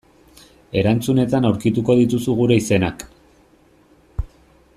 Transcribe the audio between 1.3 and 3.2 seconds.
aurkituko dituzu gure izenak.